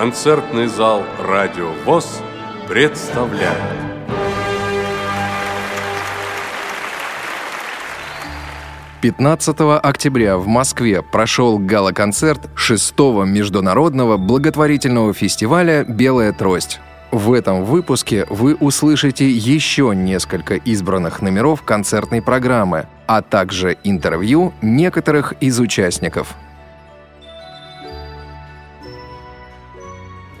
[0.00, 2.22] Концертный зал «Радио ВОЗ»
[2.68, 3.58] представляет
[9.00, 16.78] Пятнадцатого октября в Москве прошел гала-концерт шестого международного благотворительного фестиваля «Белая трость».
[17.10, 25.32] В этом выпуске вы услышите еще несколько избранных номеров концертной программы, а также интервью некоторых
[25.40, 26.36] из участников.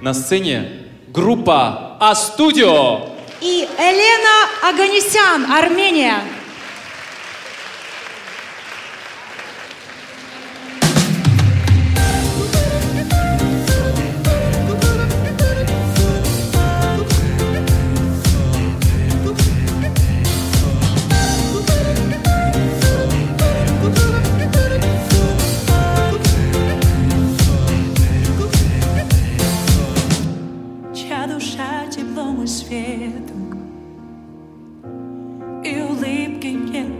[0.00, 3.00] На сцене группа А-студио
[3.40, 6.20] и Елена Аганесян, Армения.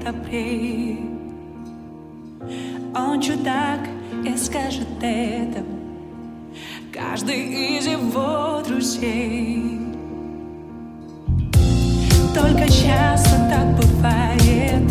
[0.09, 1.01] кораблей.
[2.95, 3.81] Он чудак
[4.25, 5.63] и скажет это
[6.93, 9.81] каждый из его друзей.
[12.35, 14.83] Только часто так бывает,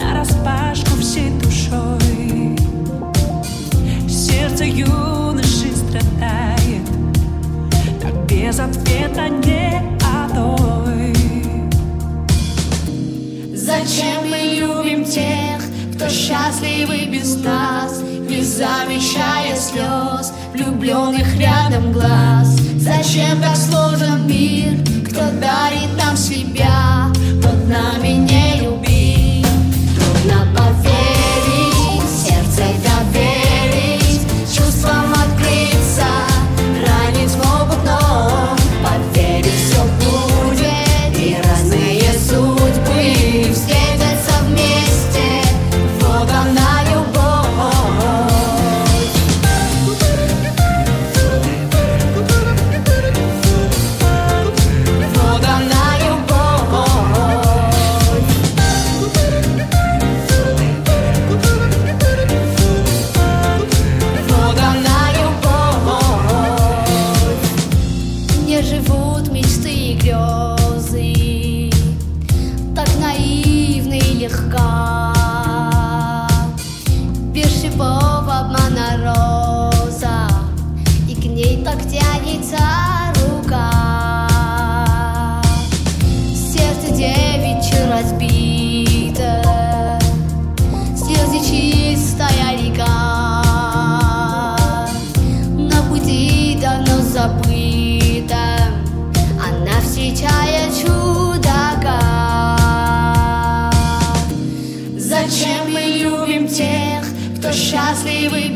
[0.00, 2.56] на распашку всей душой.
[4.08, 6.86] Сердце юноши страдает,
[8.00, 9.82] так без ответа не
[17.42, 22.56] нас Не замечая слез влюбленных рядом глаз.
[22.76, 27.08] Зачем так сложен мир, кто дарит нам себя?
[27.42, 28.68] Под нами не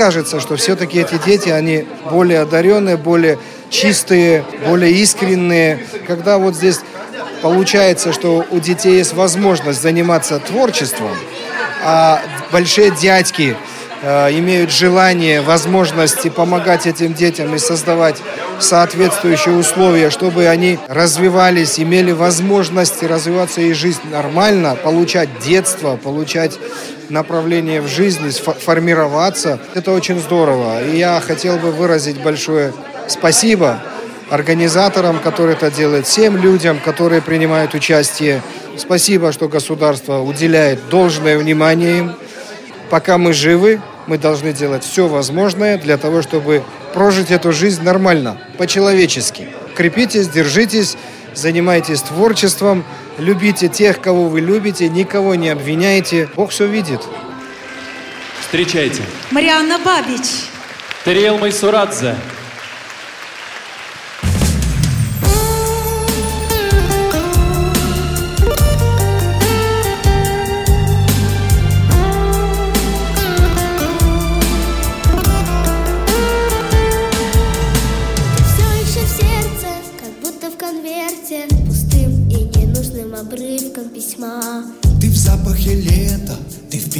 [0.00, 3.38] кажется, что все-таки эти дети, они более одаренные, более
[3.68, 5.78] чистые, более искренние.
[6.06, 6.80] Когда вот здесь
[7.42, 11.10] получается, что у детей есть возможность заниматься творчеством,
[11.84, 13.54] а большие дядьки
[14.02, 18.16] имеют желание, возможности помогать этим детям и создавать
[18.58, 26.58] соответствующие условия, чтобы они развивались, имели возможности развиваться и жизнь нормально, получать детство, получать
[27.10, 29.60] направление в жизни, формироваться.
[29.74, 30.82] Это очень здорово.
[30.84, 32.72] И я хотел бы выразить большое
[33.08, 33.82] спасибо
[34.30, 38.42] организаторам, которые это делают, всем людям, которые принимают участие.
[38.76, 42.12] Спасибо, что государство уделяет должное внимание им.
[42.88, 46.62] Пока мы живы, мы должны делать все возможное для того, чтобы
[46.94, 49.48] прожить эту жизнь нормально, по-человечески.
[49.74, 50.96] Крепитесь, держитесь,
[51.34, 52.84] занимайтесь творчеством,
[53.18, 56.28] любите тех, кого вы любите, никого не обвиняйте.
[56.34, 57.00] Бог все видит.
[58.40, 59.02] Встречайте.
[59.30, 60.48] Марианна Бабич.
[61.04, 62.16] Тариэл Майсурадзе.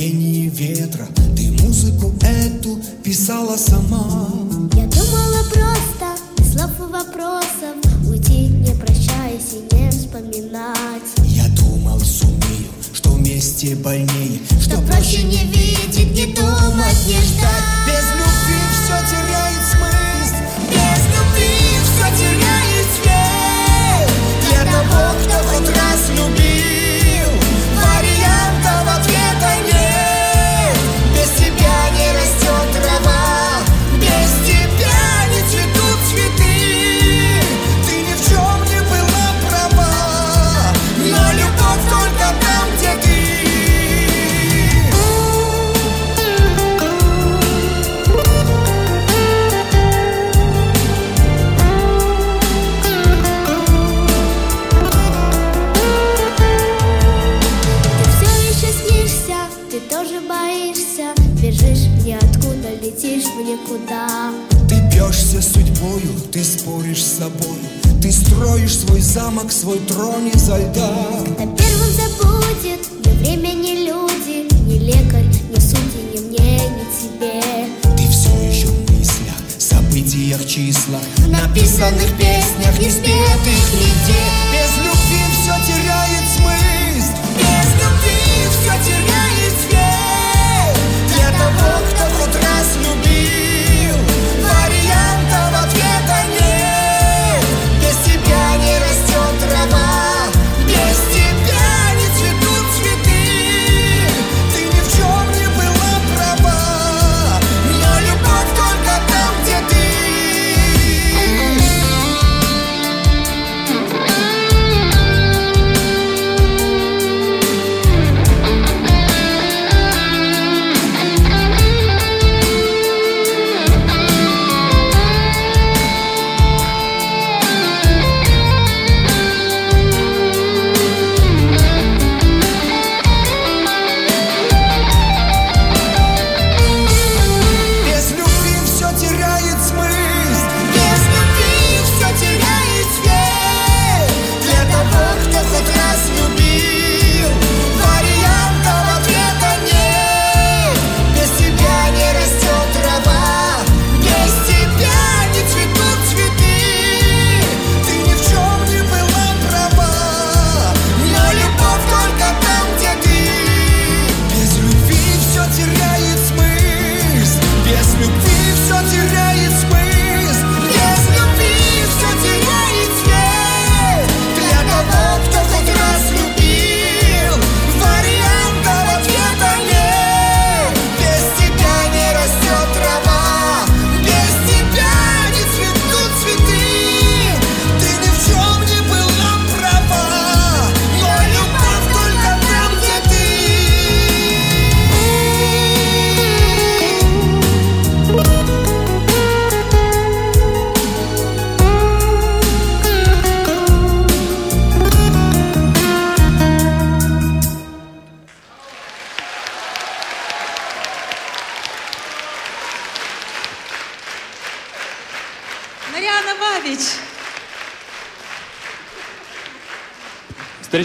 [0.00, 1.06] дуновении ветра.
[1.37, 4.31] Ты музыку эту писала сама.
[4.75, 7.76] Я думала просто, без слов и вопросов.
[8.08, 11.02] Уйти, не прощаясь и не вспоминать.
[11.25, 14.41] Я думал, сумею, что вместе больнее.
[14.62, 17.67] Что, что проще не видеть, не думать, не ждать.
[17.87, 20.41] Без любви все теряет смысл.
[20.70, 24.11] Без любви все теряет свет
[24.49, 26.80] Для того, кто хоть раз любил.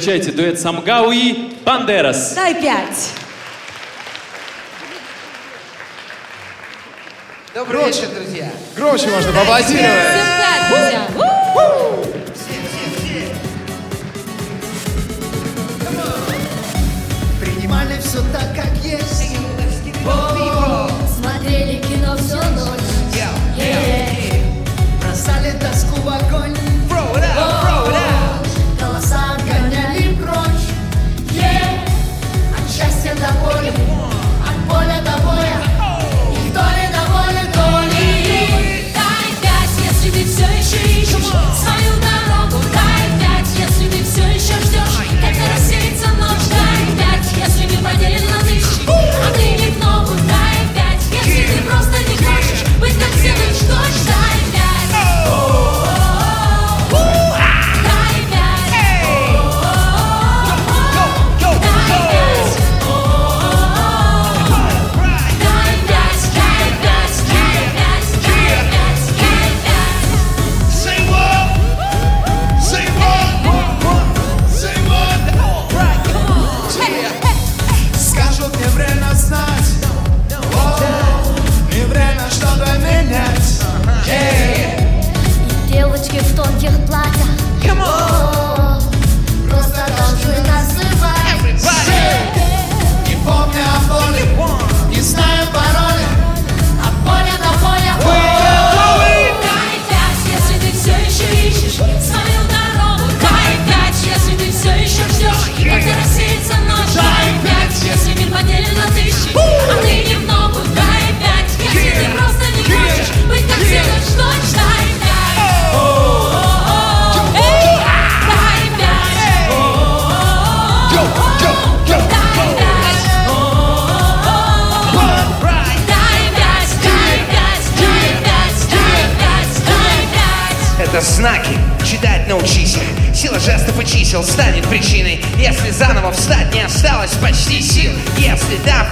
[0.05, 2.35] Встречайте дуэт Самгау и Бандерас.
[2.35, 3.09] Дай пять.
[7.55, 8.51] Добрый вечер, друзья.
[8.75, 9.89] Громче можно поаплодировать.
[17.41, 19.35] Принимали все так, как есть.
[21.19, 22.79] Смотрели кино всю ночь.
[25.01, 26.55] Бросали тоску в огонь.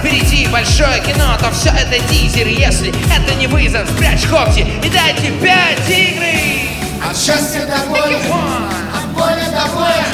[0.04, 5.30] Впереди большое кино, то все это тизер Если это не вызов, спрячь когти и дайте
[5.42, 6.68] пять игры
[7.08, 10.04] От счастья до боли, от поля до боя.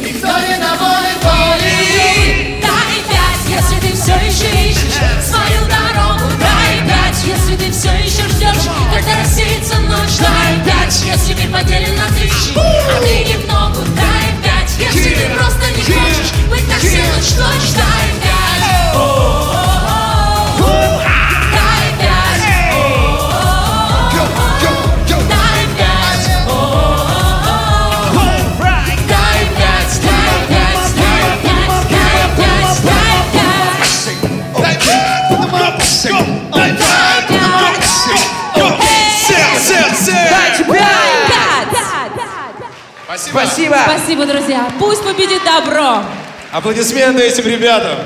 [0.00, 2.60] Никто не доволен долей.
[2.60, 6.24] Дай пять, если ты все еще ищешь свою дорогу.
[6.38, 10.18] Дай пять, если ты все еще ждешь, когда рассеется ночь.
[10.18, 13.80] Дай пять, если мир поделен на тысячи, а ты не в ногу.
[13.96, 18.23] Дай пять, если ты просто не хочешь быть все, ну что ж,
[43.34, 43.76] Спасибо!
[43.84, 44.72] Спасибо, друзья.
[44.78, 46.04] Пусть победит добро.
[46.52, 47.98] Аплодисменты этим ребятам.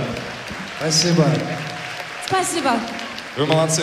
[0.81, 1.27] Спасибо.
[2.27, 2.71] Спасибо.
[3.37, 3.83] Вы молодцы.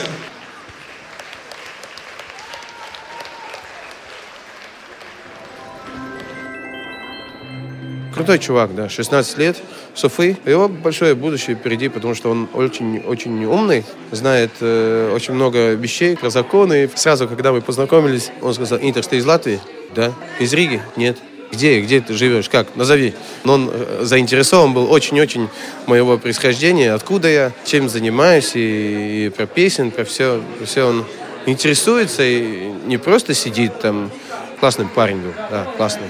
[8.12, 9.58] Крутой чувак, да, 16 лет,
[9.94, 10.38] Софы.
[10.46, 16.32] Его большое будущее впереди, потому что он очень-очень умный, знает э, очень много вещей про
[16.32, 16.90] законы.
[16.96, 19.60] Сразу, когда мы познакомились, он сказал, Интер, ты из Латвии?
[19.94, 20.12] Да.
[20.40, 20.82] Из Риги?
[20.96, 21.20] Нет.
[21.56, 22.50] Где, где ты живешь?
[22.50, 22.76] Как?
[22.76, 23.14] Назови.
[23.46, 25.48] Но он э, заинтересован был очень-очень
[25.88, 31.06] моего происхождения, откуда я, чем занимаюсь, и, и про песен, про все, все он
[31.46, 34.12] интересуется и не просто сидит там.
[34.60, 36.08] Классный парень был, да, классный.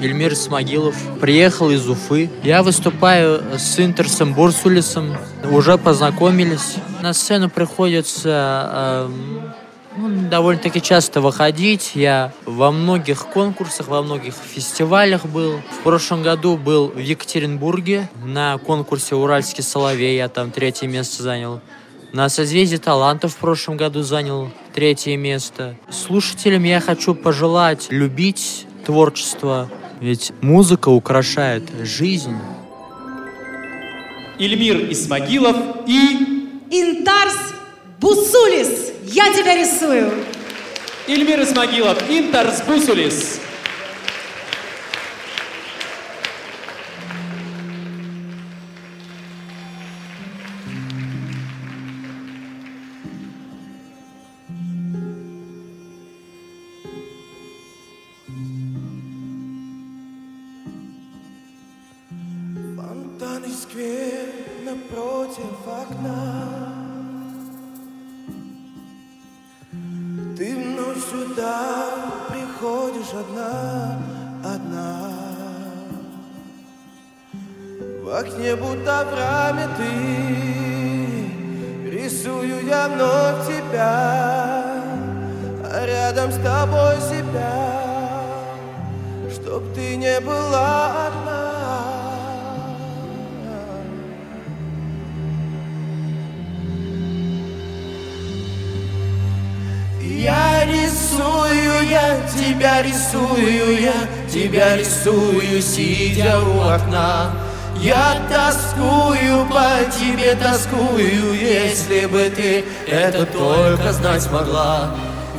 [0.00, 0.94] Ильмир Смогилов.
[1.20, 2.30] Приехал из Уфы.
[2.42, 5.16] Я выступаю с Интерсом Бурсулисом.
[5.50, 6.76] Уже познакомились.
[7.02, 9.54] На сцену приходится эм,
[9.98, 11.92] ну, довольно-таки часто выходить.
[11.94, 15.60] Я во многих конкурсах, во многих фестивалях был.
[15.80, 20.16] В прошлом году был в Екатеринбурге на конкурсе «Уральский соловей».
[20.16, 21.60] Я там третье место занял.
[22.12, 25.76] На созвездии талантов в прошлом году занял третье место.
[25.90, 29.68] Слушателям я хочу пожелать любить творчество,
[30.00, 32.36] ведь музыка украшает жизнь.
[34.38, 37.57] Ильмир Исмагилов и Интарс
[38.00, 38.92] Бусулис.
[39.04, 40.12] Я тебя рисую.
[41.08, 43.40] Ильмир Исмагилов, Интарс Бусулис.
[62.76, 64.28] Фонтан и сквер
[64.64, 66.77] напротив окна
[71.10, 71.86] сюда
[72.28, 73.98] приходишь одна,
[74.44, 75.10] одна.
[78.02, 80.88] В окне будто в раме ты
[81.90, 84.82] Рисую я вновь тебя
[85.70, 87.82] А рядом с тобой себя.
[89.30, 91.17] Чтоб ты не была одна
[102.32, 103.94] тебя рисую, я
[104.32, 107.32] тебя рисую, сидя у окна.
[107.76, 114.90] Я тоскую по тебе, тоскую, если бы ты это только знать могла.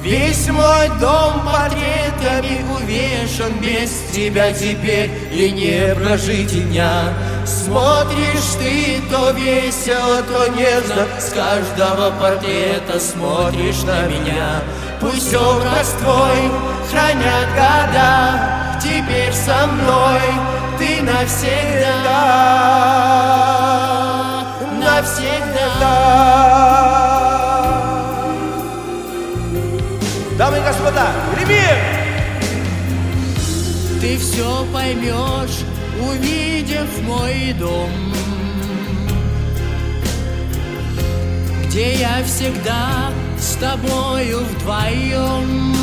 [0.01, 7.13] Весь мой дом портретами увешан Без тебя теперь и не прожить дня
[7.45, 14.61] Смотришь ты то весело, то нежно С каждого портрета смотришь на меня
[14.99, 16.51] Пусть образ твой
[16.89, 18.79] хранят года.
[18.81, 20.21] Теперь со мной
[20.77, 22.19] ты навсегда.
[24.79, 25.49] Навсегда.
[30.37, 31.99] Дамы и господа, гремим!
[33.99, 35.59] Ты все поймешь,
[36.01, 37.89] увидев мой дом.
[41.65, 45.73] Где я всегда с тобою вдвоем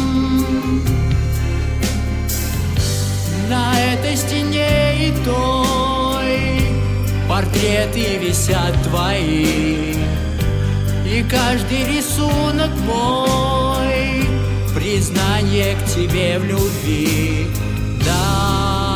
[3.49, 6.61] На этой стене и той
[7.29, 9.95] Портреты висят твои
[11.05, 13.37] И каждый рисунок мой
[14.77, 17.47] признание к тебе в любви.
[18.05, 18.95] Да.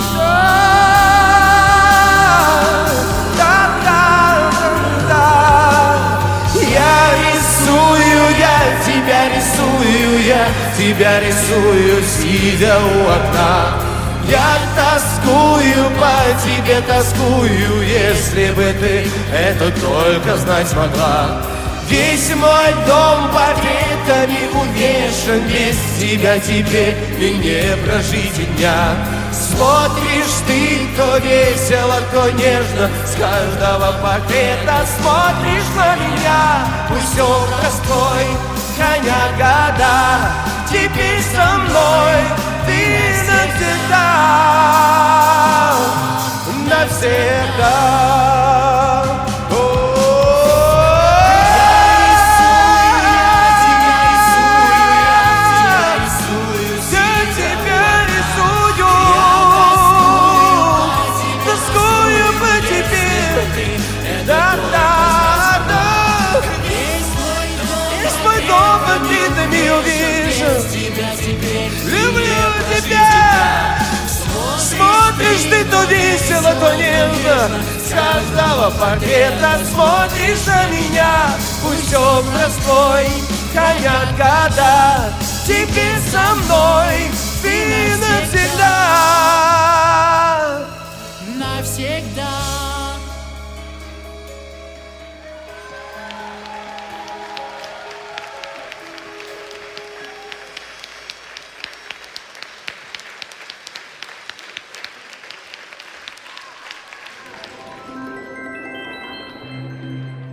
[9.11, 10.47] Тебя рисую, я
[10.79, 13.75] тебя рисую, сидя у окна.
[14.29, 21.43] Я тоскую по тебе, тоскую, если бы ты это только знать могла.
[21.89, 28.95] Весь мой дом портретами увешан Без тебя теперь и не прожить дня
[29.33, 38.50] Смотришь ты то весело, то нежно С каждого портрета смотришь на меня Пусть образ твой
[38.81, 40.33] хранят года.
[40.69, 42.17] Теперь со мной
[42.67, 42.81] ты
[43.29, 44.09] навсегда.
[46.69, 48.70] Навсегда
[75.51, 77.51] Ты то весело, то нежно.
[77.85, 81.35] С каждого портрета смотришь на меня.
[81.63, 83.07] Пусть образ твой
[83.53, 85.13] хранят года.
[85.47, 87.11] Теперь со мной
[87.43, 88.71] ты навсегда.
[91.37, 92.40] Навсегда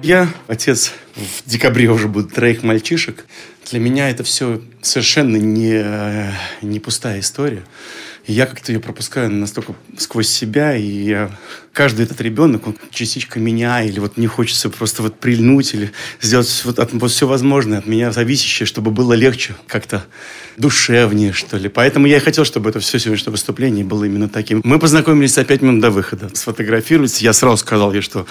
[0.08, 3.26] Я отец, в декабре уже будет троих мальчишек.
[3.70, 5.84] Для меня это все совершенно не,
[6.62, 7.64] не пустая история.
[8.26, 11.30] И я как-то ее пропускаю настолько сквозь себя, и я,
[11.78, 16.64] каждый этот ребенок, он частичка меня, или вот мне хочется просто вот прильнуть, или сделать
[16.66, 20.04] вот, от, вот все возможное от меня зависящее, чтобы было легче, как-то
[20.58, 21.70] душевнее, что ли.
[21.70, 24.62] Поэтому я и хотел, чтобы это все сегодняшнее выступление было именно таким.
[24.64, 26.32] Мы познакомились за пять минут до выхода.
[26.34, 27.22] Сфотографировались.
[27.22, 28.26] Я сразу сказал ей, что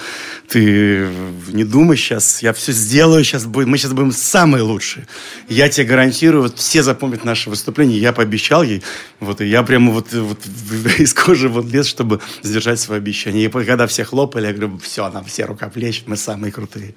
[0.49, 1.09] ты
[1.53, 5.07] не думай сейчас, я все сделаю, сейчас будет, мы сейчас будем самые лучшие.
[5.49, 8.01] Я тебе гарантирую, вот все запомнят наше выступление.
[8.01, 8.83] Я пообещал ей,
[9.21, 10.41] вот, и я прямо вот, вот
[10.99, 13.36] из кожи вот лез, чтобы сдержать свое обещание.
[13.45, 16.95] И когда все хлопали, я говорю, все, нам все рукоплещут, мы самые крутые.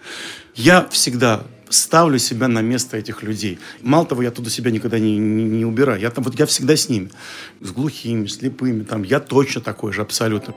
[0.55, 3.59] Я всегда ставлю себя на место этих людей.
[3.81, 5.99] Мало того, я туда себя никогда не, не, не убираю.
[5.99, 7.11] Я, там, вот, я всегда с ними.
[7.61, 8.83] С глухими, слепыми.
[8.83, 10.55] Там, я точно такой же, абсолютно.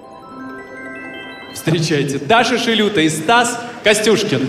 [1.54, 4.48] Встречайте, Даша Шилюта и Стас Костюшкин.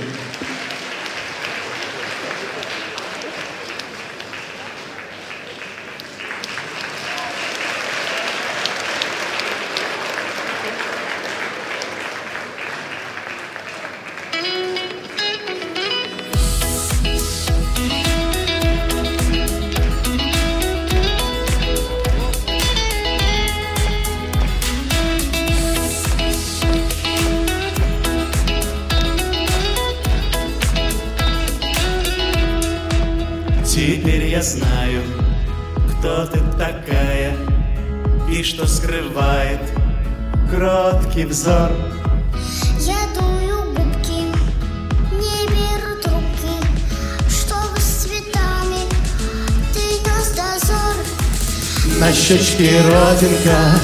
[53.44, 53.80] Родинка,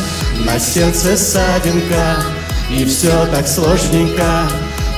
[0.45, 2.24] на сердце ссадинка,
[2.69, 4.48] и все так сложненько,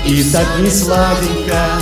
[0.06, 1.82] и так не сладенько.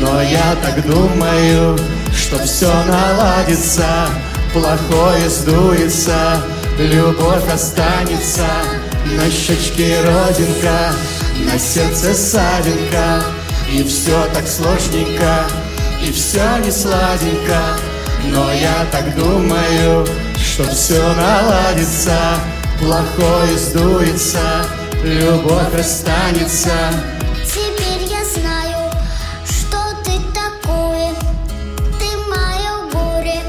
[0.00, 1.78] Но я так думаю,
[2.16, 4.08] что все наладится,
[4.52, 6.42] плохое сдуется,
[6.78, 8.46] любовь останется.
[9.16, 10.92] На щечке родинка,
[11.44, 13.22] на сердце ссадинка,
[13.70, 15.46] и все так сложненько,
[16.06, 17.76] и все не сладенько.
[18.26, 20.06] Но я так думаю,
[20.60, 22.18] что все наладится,
[22.78, 24.66] плохое сдуется,
[25.02, 26.74] любовь останется.
[27.46, 28.90] Теперь я знаю,
[29.46, 31.14] что ты такое.
[31.98, 33.40] Ты мое горе,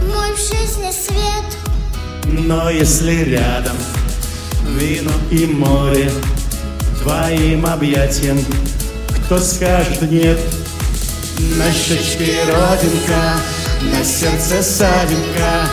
[0.00, 2.24] мой в жизни свет.
[2.24, 3.76] Но если рядом
[4.68, 6.10] вино и море,
[7.02, 8.38] твоим объятиям
[9.26, 10.38] кто скажет нет?
[11.56, 13.34] На щечке родинка,
[13.82, 15.68] на сердце ссадинка,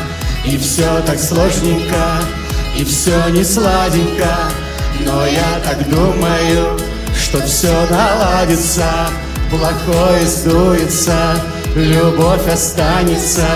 [0.47, 2.21] и все так сложненько,
[2.77, 4.51] и все не сладенько.
[5.01, 6.79] Но я так думаю,
[7.17, 9.09] что все наладится,
[9.49, 11.35] плохое сдуется,
[11.75, 13.47] любовь останется.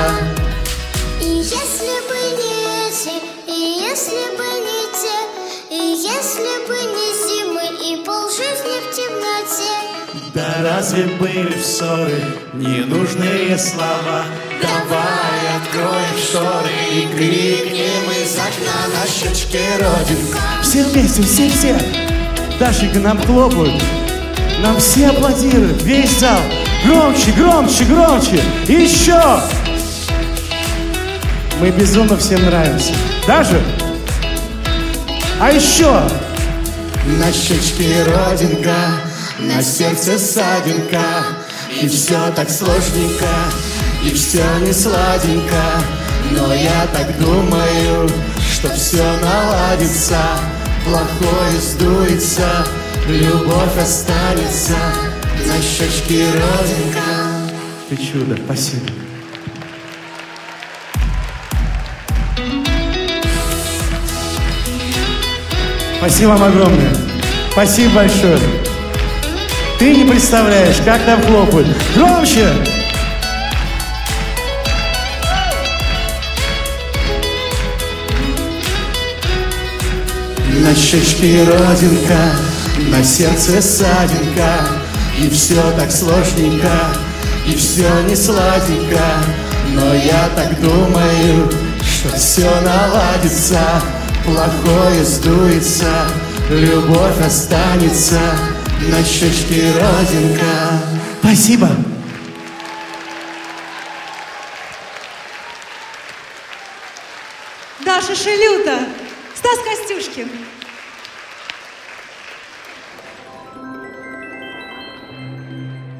[1.21, 3.15] И если бы не эти,
[3.47, 10.57] и если бы не те, и если бы не зимы и полжизни в темноте, Да
[10.63, 12.23] разве были в ссоры
[12.53, 14.25] ненужные слова?
[14.61, 20.39] Давай откроем шторы и крикнем из окна на щечке родинка.
[20.61, 21.75] Все вместе, все, все.
[22.59, 23.81] Дашенька, нам хлопают.
[24.61, 26.39] Нам все аплодируют, весь зал.
[26.85, 28.41] Громче, громче, громче.
[28.67, 29.21] Еще.
[31.59, 32.93] Мы безумно всем нравимся.
[33.27, 33.61] Даже?
[35.39, 36.03] А еще.
[37.17, 38.75] На щечке родинка,
[39.39, 41.01] на сердце ссадинка,
[41.81, 43.25] и все так сложненько,
[44.03, 45.63] и все не сладенько.
[46.31, 48.09] Но я так думаю,
[48.51, 50.19] что все наладится,
[50.85, 52.65] плохое сдуется,
[53.07, 54.77] любовь останется
[55.47, 57.49] на щечке родинка.
[57.89, 58.85] Ты чудо, спасибо.
[65.97, 66.95] Спасибо вам огромное.
[67.51, 68.39] Спасибо большое.
[69.79, 71.67] Ты не представляешь, как нам хлопают.
[71.95, 72.78] Громче!
[80.59, 82.35] На щечке родинка,
[82.89, 84.67] на сердце ссадинка,
[85.17, 86.69] и все так сложненько,
[87.47, 89.05] и все не сладенько.
[89.73, 91.49] Но я так думаю,
[91.81, 93.61] что все наладится,
[94.25, 96.05] плохое сдуется,
[96.49, 98.19] любовь останется
[98.89, 100.83] на щечке родинка.
[101.21, 101.69] Спасибо.
[107.85, 108.79] Даша Шилюта,
[109.39, 110.29] Стас Костюшкин.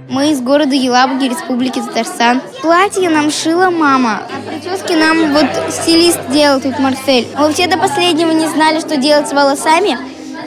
[0.09, 2.41] Мы из города Елабуги, Республики Татарстан.
[2.61, 4.23] Платье нам шила мама.
[4.27, 7.29] А прически нам вот стилист делал тут Марсель.
[7.37, 9.97] Мы вообще до последнего не знали, что делать с волосами.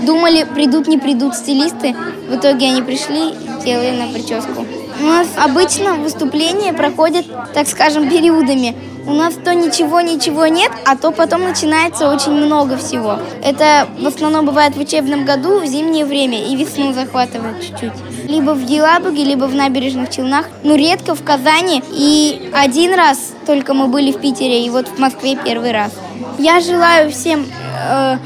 [0.03, 1.97] Думали, придут, не придут стилисты.
[2.29, 4.67] В итоге они пришли и делали на прическу.
[5.01, 7.25] У нас обычно выступления проходят,
[7.55, 8.77] так скажем, периодами.
[9.05, 13.19] У нас то ничего, ничего нет, а то потом начинается очень много всего.
[13.43, 17.93] Это в основном бывает в учебном году, в зимнее время и весну захватывает чуть-чуть.
[18.29, 20.47] Либо в Елабуге, либо в набережных Челнах.
[20.63, 21.83] Ну, редко в Казани.
[21.91, 25.93] И один раз только мы были в Питере, и вот в Москве первый раз.
[26.39, 27.47] Я желаю всем
[27.89, 28.19] э,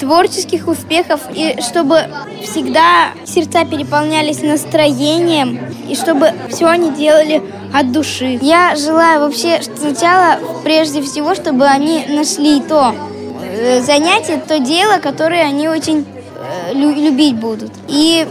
[0.00, 2.04] творческих успехов, и чтобы
[2.42, 8.38] всегда сердца переполнялись настроением, и чтобы все они делали от души.
[8.42, 12.94] Я желаю вообще сначала, прежде всего, чтобы они нашли то
[13.42, 16.04] э, занятие, то дело, которое они очень
[16.36, 17.72] э, лю- любить будут.
[17.88, 18.26] И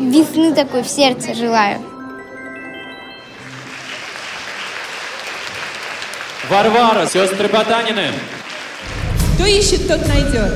[0.00, 1.78] весны такой в сердце желаю.
[6.50, 8.12] Варвара, сестры Потанины.
[9.34, 10.52] Кто ищет, тот найдет.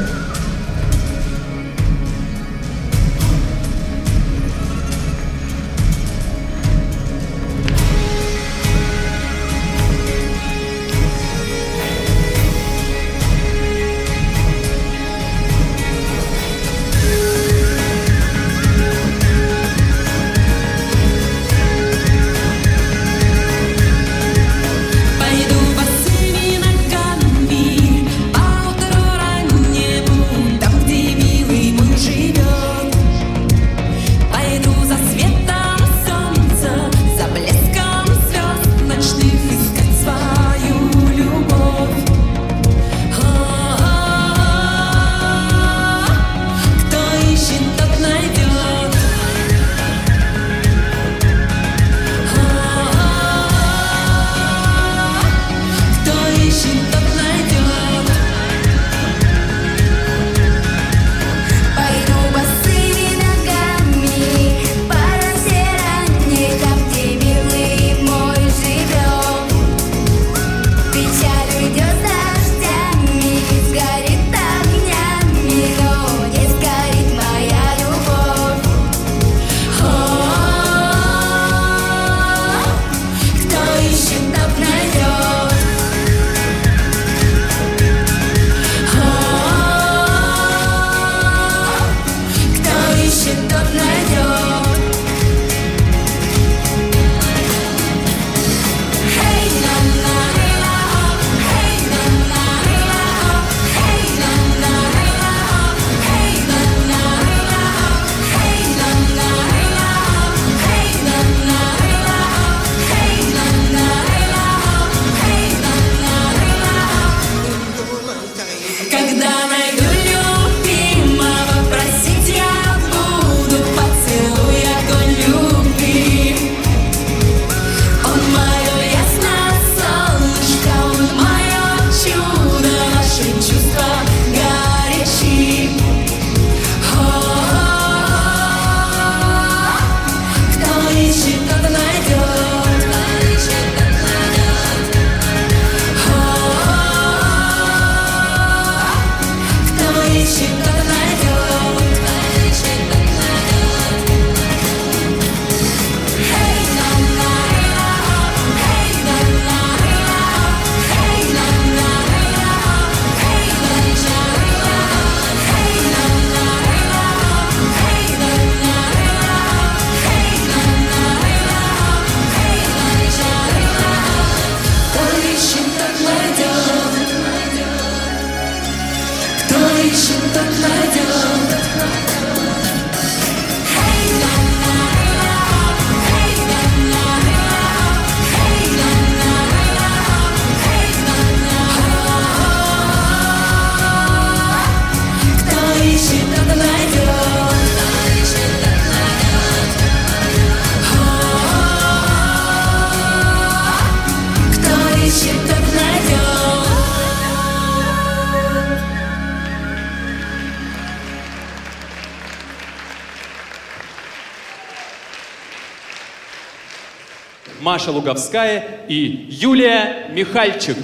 [217.79, 220.77] Маша Луговская и Юлия Михальчик.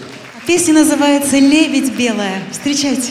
[0.46, 2.40] Песня называется «Лебедь белая».
[2.52, 3.10] Встречайте.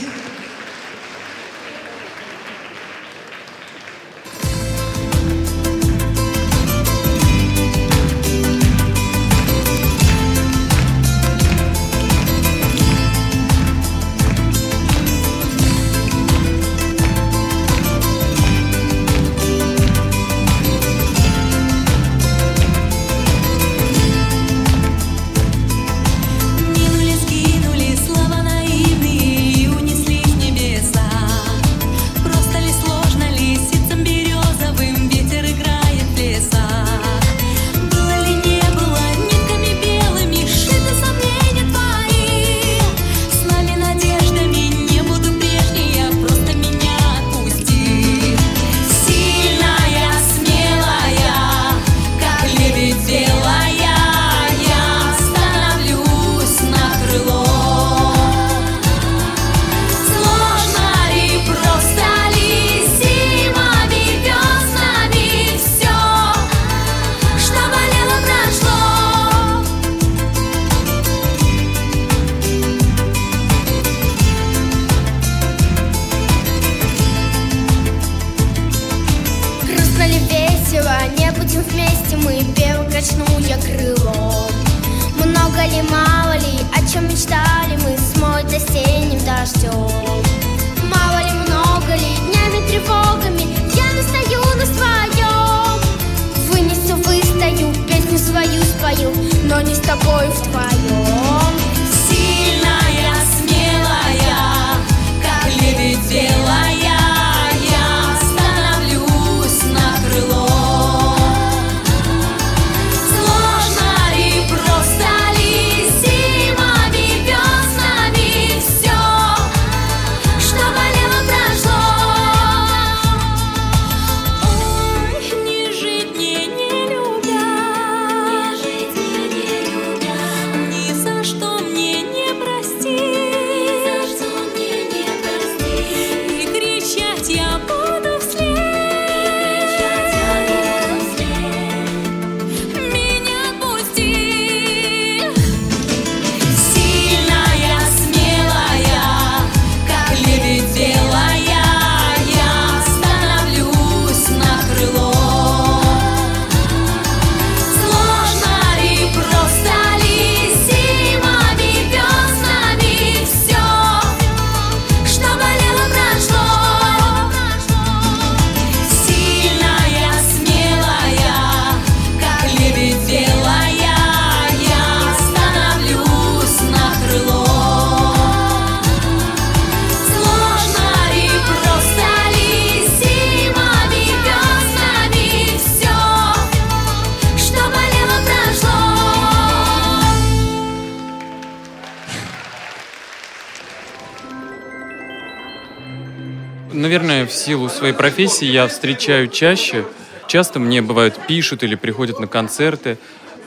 [197.44, 199.84] Силу своей профессии я встречаю чаще.
[200.28, 202.98] Часто мне бывают пишут или приходят на концерты.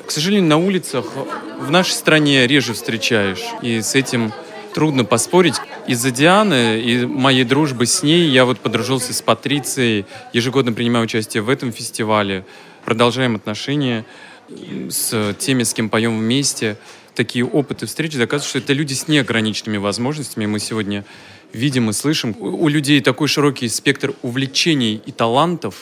[0.04, 1.06] К сожалению, на улицах
[1.58, 3.42] в нашей стране реже встречаешь.
[3.62, 4.34] И с этим
[4.74, 5.54] трудно поспорить.
[5.86, 10.04] Из-за Дианы и моей дружбы с ней я вот подружился с Патрицией.
[10.34, 12.44] Ежегодно принимаю участие в этом фестивале.
[12.84, 14.04] Продолжаем отношения
[14.90, 16.76] с теми, с кем поем вместе.
[17.14, 20.44] Такие опыты встреч доказывают, что это люди с неограниченными возможностями.
[20.44, 21.06] Мы сегодня
[21.52, 22.34] видим и слышим.
[22.38, 25.76] У людей такой широкий спектр увлечений и талантов.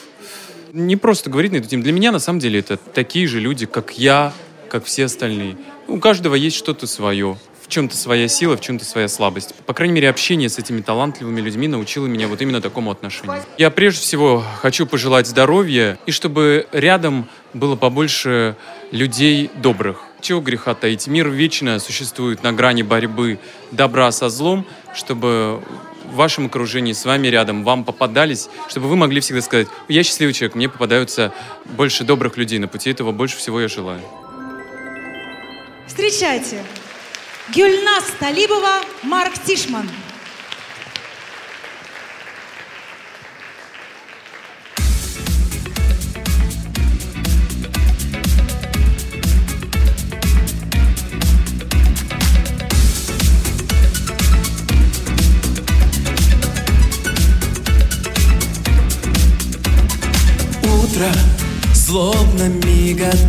[0.73, 1.83] Не просто говорить на эту тему.
[1.83, 4.33] Для меня, на самом деле, это такие же люди, как я,
[4.69, 5.57] как все остальные.
[5.87, 7.37] У каждого есть что-то свое.
[7.61, 9.55] В чем-то своя сила, в чем-то своя слабость.
[9.65, 13.41] По крайней мере, общение с этими талантливыми людьми научило меня вот именно такому отношению.
[13.57, 18.55] Я прежде всего хочу пожелать здоровья, и чтобы рядом было побольше
[18.91, 20.03] людей добрых.
[20.21, 21.07] Чего греха таить?
[21.07, 23.39] Мир вечно существует на грани борьбы
[23.71, 25.61] добра со злом, чтобы
[26.05, 30.33] в вашем окружении, с вами рядом, вам попадались, чтобы вы могли всегда сказать, я счастливый
[30.33, 31.33] человек, мне попадаются
[31.65, 34.01] больше добрых людей на пути, этого больше всего я желаю.
[35.87, 36.63] Встречайте.
[37.53, 39.89] Гюльнас Талибова, Марк Тишман.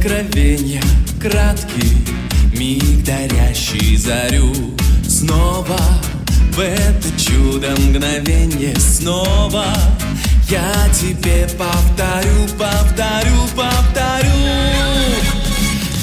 [0.07, 0.81] Откровения
[1.21, 1.97] краткий
[2.57, 4.55] миг, дарящий зарю.
[5.09, 5.77] Снова
[6.53, 9.67] в это чудо мгновенье снова
[10.49, 14.31] Я тебе повторю, повторю, повторю.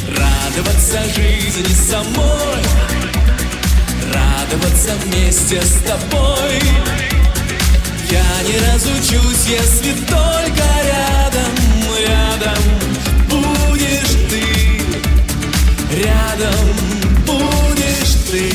[0.09, 2.61] Радоваться жизни самой
[4.13, 6.59] Радоваться вместе с тобой.
[8.11, 11.53] Я не разучусь, если только рядом,
[12.05, 13.12] рядом
[15.95, 16.49] Рядом
[17.27, 18.51] будешь ты.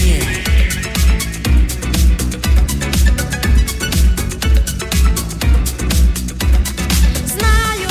[7.24, 7.90] Знаю,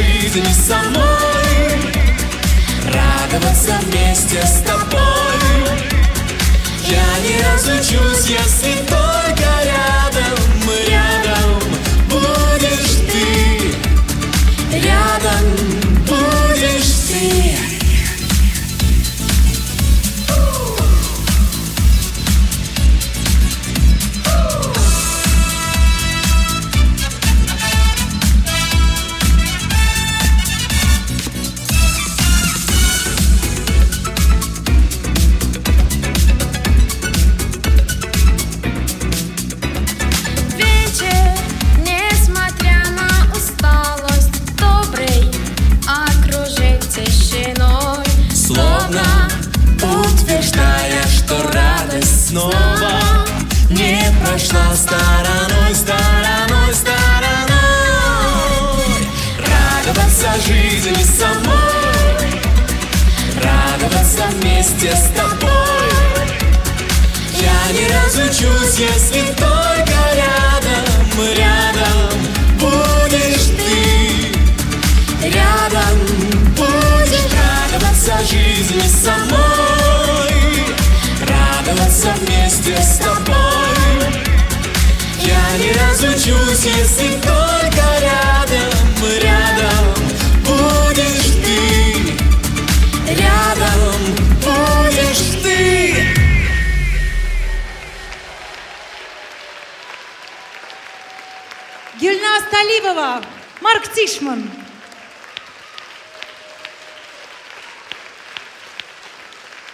[0.00, 1.92] Жизни самой
[2.86, 5.00] Радоваться вместе с тобой.
[6.86, 10.38] Я не разучусь, если только рядом,
[10.88, 11.60] рядом
[12.08, 13.74] будешь ты.
[14.78, 15.44] Рядом
[16.06, 17.69] будешь ты
[64.60, 65.50] вместе с тобой.
[67.40, 70.84] Я не разучусь, если только рядом,
[71.34, 72.10] рядом
[72.58, 73.72] будешь ты.
[75.28, 75.98] Рядом
[76.56, 80.66] будешь радоваться жизни самой
[81.26, 83.36] Радоваться вместе с тобой.
[85.20, 88.72] Я не разучусь, если только рядом,
[89.22, 89.94] рядом
[90.44, 91.60] будешь ты.
[93.14, 94.29] Рядом
[101.98, 103.20] Гюльназ Талибова,
[103.60, 104.48] Марк Тишман.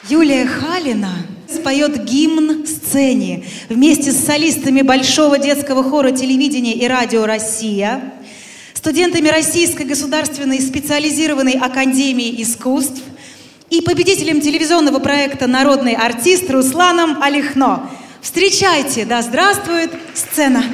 [0.08, 1.14] Юлия Халина
[1.46, 8.14] споет гимн сцене вместе с солистами Большого детского хора телевидения и радио «Россия»,
[8.72, 13.02] студентами Российской государственной специализированной академии искусств
[13.68, 17.90] и победителем телевизионного проекта «Народный артист» Русланом Алихно.
[18.22, 20.64] Встречайте, да здравствует сцена!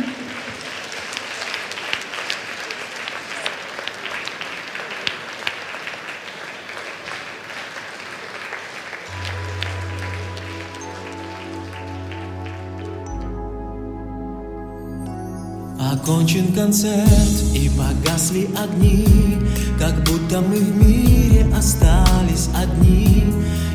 [16.32, 19.36] Окончен концерт и погасли огни
[19.78, 23.24] Как будто мы в мире остались одни.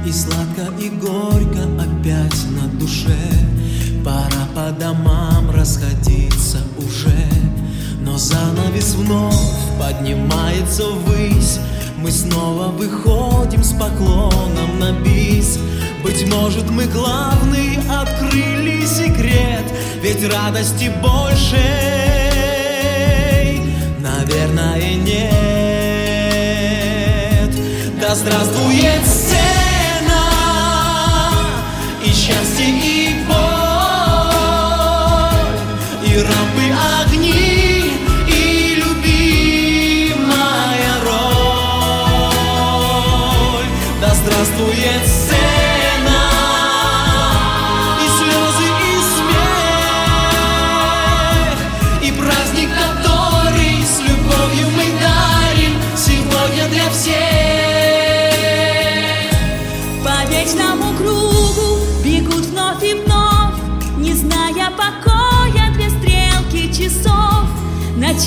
[0.04, 3.16] И сладко и горько опять на душе.
[4.04, 7.30] Пора по домам расходиться уже.
[8.02, 9.36] Но занавес вновь
[9.80, 11.60] поднимается ввысь.
[12.00, 15.60] Мы снова выходим с поклоном на бис.
[16.04, 19.66] Быть может мы главный открыли секрет.
[20.02, 22.27] Ведь радости больше
[24.08, 25.52] Наверное нет.
[28.00, 30.24] Да здравствует сцена
[32.06, 33.36] И счастье и боль
[36.06, 36.66] И рампы
[37.04, 37.27] огни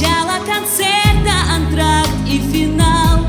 [0.01, 3.27] Начало концерта, антракт и финал.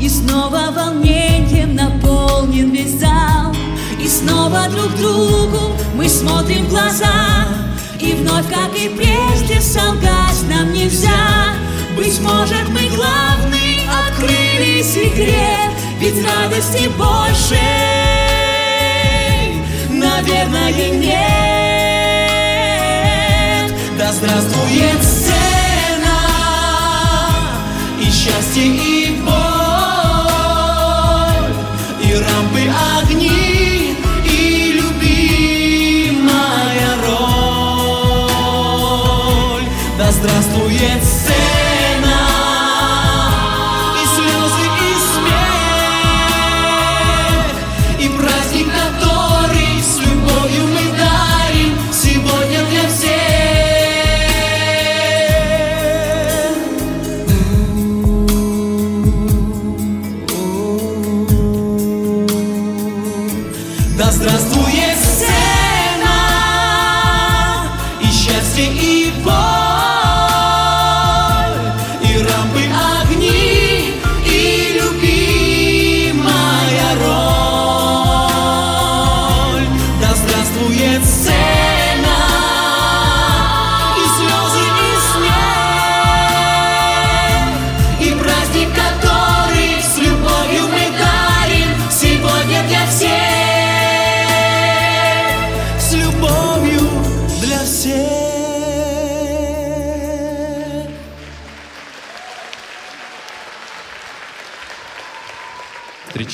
[0.00, 3.54] И снова волнением наполнен весь зал.
[4.00, 7.46] И снова друг другу мы смотрим в глаза.
[8.00, 11.52] И вновь, как и прежде, солгать нам нельзя.
[11.94, 17.60] Быть может, мы главный открыли секрет, ведь радости больше,
[19.90, 21.34] наверное, нет.
[23.98, 25.23] Да здравствует
[28.24, 29.03] счастье, и боль, и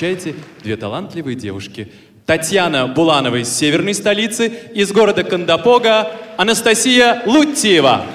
[0.00, 1.92] Встречайте две талантливые девушки.
[2.24, 8.06] Татьяна Буланова из северной столицы, из города Кандапога Анастасия Лутьева.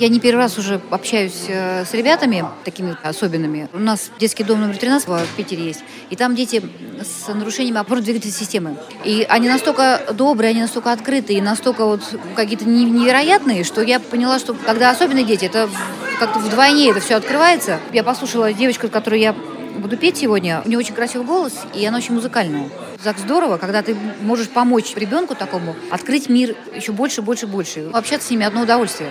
[0.00, 3.68] Я не первый раз уже общаюсь э, с ребятами такими особенными.
[3.74, 5.80] У нас детский дом номер 13 в Питере есть.
[6.08, 6.62] И там дети
[7.02, 8.76] с нарушениями опорно-двигательной системы.
[9.04, 12.00] И они настолько добрые, они настолько открытые, и настолько вот
[12.34, 15.68] какие-то не- невероятные, что я поняла, что когда особенные дети, это
[16.18, 17.78] как-то вдвойне это все открывается.
[17.92, 19.34] Я послушала девочку, с которой я
[19.76, 20.62] буду петь сегодня.
[20.64, 22.70] У нее очень красивый голос, и она очень музыкальная.
[23.04, 27.90] Так здорово, когда ты можешь помочь ребенку такому открыть мир еще больше, больше, больше.
[27.92, 29.10] Общаться с ними одно удовольствие.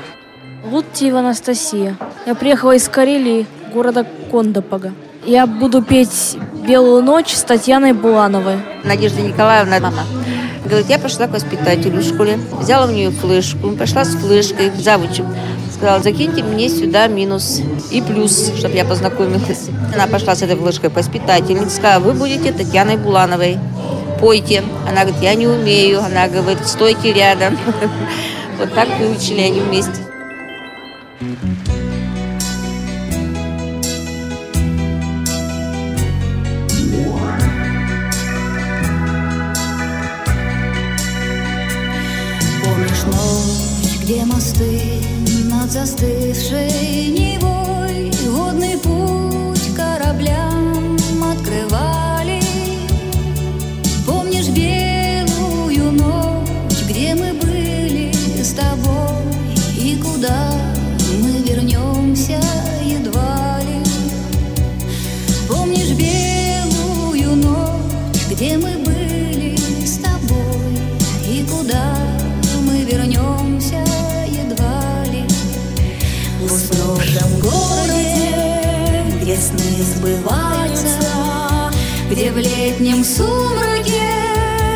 [0.63, 1.95] Лутьева Анастасия.
[2.25, 4.93] Я приехала из Карелии, города Кондопога.
[5.25, 6.37] Я буду петь
[6.67, 8.57] «Белую ночь» с Татьяной Булановой.
[8.83, 10.03] Надежда Николаевна, мама,
[10.65, 14.75] говорит, я пошла к воспитателю в школе, взяла у нее флешку, пошла с флешкой к
[14.75, 15.25] завучу.
[15.73, 19.69] Сказала, закиньте мне сюда минус и плюс, чтобы я познакомилась.
[19.93, 23.57] Она пошла с этой флешкой к воспитательнице, сказала, вы будете Татьяной Булановой.
[24.19, 24.63] Пойте.
[24.89, 26.03] Она говорит, я не умею.
[26.03, 27.57] Она говорит, стойте рядом.
[28.59, 30.08] Вот так выучили они вместе.
[31.19, 31.33] Помнишь
[43.05, 44.81] ночь, где мосты
[45.49, 46.18] над застывшей
[82.31, 84.03] в летнем сумраке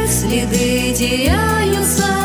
[0.07, 2.22] следы теряются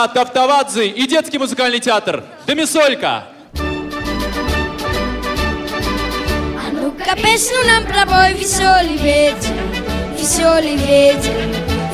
[0.00, 3.24] Лука Таптавадзе и детский музыкальный театр Домисолька.
[6.56, 9.52] А ну-ка песню нам пробой, веселый ветер,
[10.18, 11.34] веселый ветер,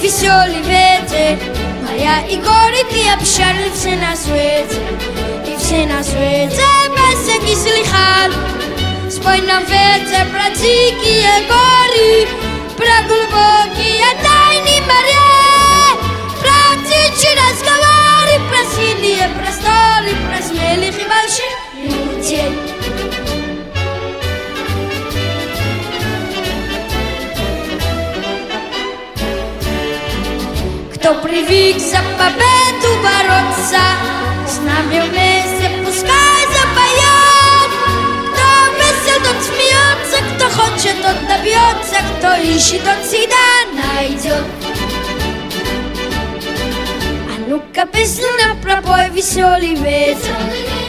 [0.00, 1.36] веселый ветер.
[1.82, 4.80] Моря и горы ты обещали все на свете,
[5.44, 6.62] и все на свете.
[6.94, 8.30] Песенки слыхал,
[9.10, 12.28] спой нам ветер про дикие горы,
[12.76, 15.25] про глубокие тайны моря,
[19.06, 22.52] синие просторы, про смелых и больших людей.
[30.94, 33.82] Кто привык за победу бороться,
[34.48, 37.70] с нами вместе пускай запоет.
[38.32, 44.65] Кто весел, тот смеется, кто хочет, тот добьется, кто ищет, тот всегда найдет.
[47.56, 48.26] А ну-ка песню
[48.62, 50.36] пропой, веселый ветер,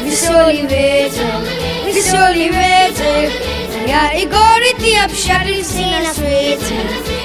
[0.03, 1.24] веселый ветер,
[1.86, 3.32] веселый ветер.
[3.88, 6.76] Я и горы ты общались все на свете,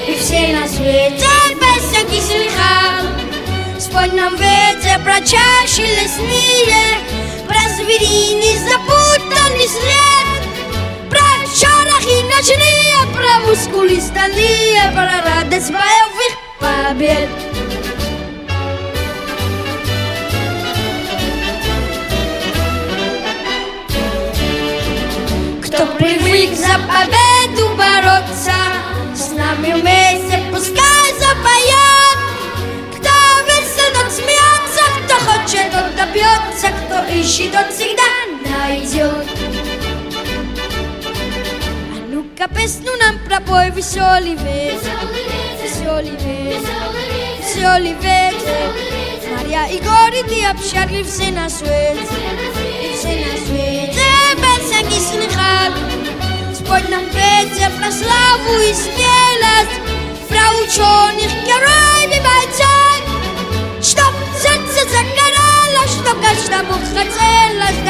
[0.07, 1.27] и все на свете
[1.59, 3.81] песенки слыхал.
[3.81, 7.01] Спой нам ветер про чаши лесные,
[7.49, 11.19] про звериный запутанный след, про
[11.49, 17.52] шорохи ночные, про мускулы стальные, про радость боевых побед.
[25.83, 28.55] Кто привык за победу бороться,
[29.17, 32.19] с нами вместе пускай запоет.
[32.93, 33.11] Кто
[33.49, 38.11] весел, тот смеется, кто хочет, тот добьется, кто ищет, тот всегда
[38.49, 39.27] найдет.
[41.91, 45.01] А ну-ка песню нам пропой, веселый ветер,
[45.61, 46.77] веселый ветер,
[47.41, 48.73] веселый ветер.
[49.37, 51.99] Моря и горы ты обшарли все на свете,
[52.81, 54.03] и все на свете.
[54.83, 55.32] Песенки
[55.63, 59.79] слыхал, спой нам ветер про славу и смелость,
[60.29, 63.03] про ученых, героев и бойцов,
[63.81, 67.81] чтоб сердце загорало, чтоб каждому хотелось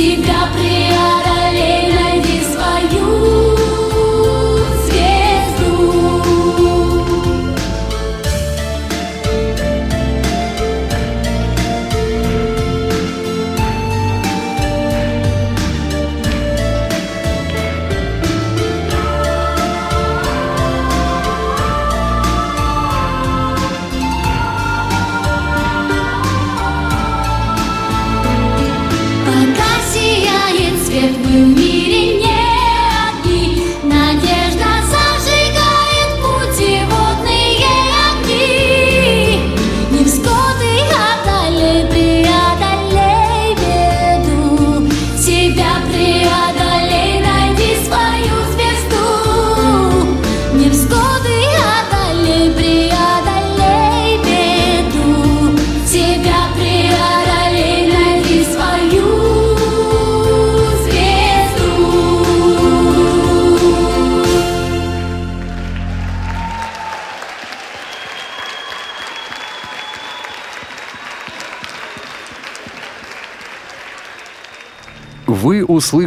[0.00, 0.69] тебя при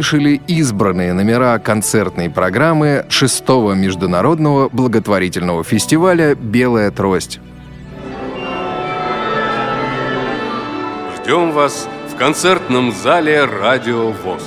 [0.04, 7.40] услышали избранные номера концертной программы 6 международного благотворительного фестиваля «Белая трость».
[11.16, 14.42] Ждем вас в концертном зале «Радио ВОЗ».